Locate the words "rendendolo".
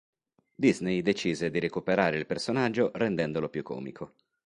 2.95-3.49